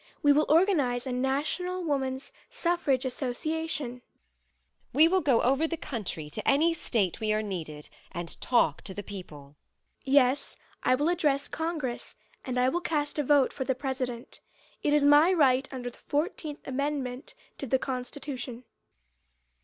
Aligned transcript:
We 0.23 0.31
will 0.33 0.47
organize 0.49 1.05
a 1.05 1.11
National 1.11 1.83
Women's 1.83 2.33
Suffrage 2.49 3.05
Association. 3.05 3.91
MISS 3.91 4.01
STANTON: 4.01 4.91
We 4.93 5.07
will 5.07 5.21
go 5.21 5.43
over 5.43 5.67
the 5.67 5.77
country 5.77 6.27
to 6.31 6.47
any 6.47 6.73
state 6.73 7.19
we 7.19 7.31
are 7.33 7.43
needed 7.43 7.87
and 8.11 8.41
talk 8.41 8.81
to 8.85 8.95
the 8.95 9.03
people. 9.03 9.57
MISS 9.99 10.07
ANTHONY: 10.07 10.15
Yes, 10.15 10.57
I 10.81 10.95
will 10.95 11.09
address 11.09 11.47
Congress 11.47 12.15
and 12.43 12.59
I 12.59 12.67
will 12.67 12.81
cast 12.81 13.19
a 13.19 13.23
vote 13.23 13.53
for 13.53 13.63
the 13.63 13.75
President. 13.75 14.39
It 14.81 14.95
is 14.95 15.03
my 15.05 15.31
right 15.33 15.71
under 15.71 15.91
the 15.91 15.99
Fourteenth 15.99 16.67
Amendment 16.67 17.35
to 17.59 17.67
the 17.67 17.77
Constitution. 17.77 18.63